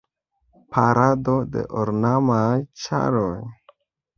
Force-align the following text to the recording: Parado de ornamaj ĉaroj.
Parado 0.77 1.35
de 1.57 1.63
ornamaj 1.83 2.49
ĉaroj. 2.87 3.31